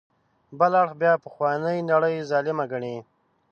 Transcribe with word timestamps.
بل 0.59 0.73
اړخ 0.81 0.91
بیا 1.01 1.13
پخوانۍ 1.23 1.77
نړۍ 1.91 2.15
ظالمه 2.31 2.65
ګڼي. 2.71 2.95